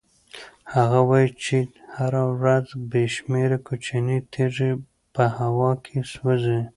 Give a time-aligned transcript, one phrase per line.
[0.73, 1.57] هغه وایي چې
[1.97, 4.71] هره ورځ بې شمېره کوچنۍ تېږې
[5.15, 6.61] په هوا کې سوځي.